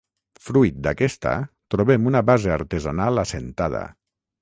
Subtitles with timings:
[0.45, 1.35] Fruit d'aquesta
[1.75, 3.89] trobem una base artesanal assentada.